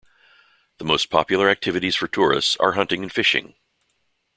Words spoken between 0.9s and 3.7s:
popular activities for tourists are hunting and fishing.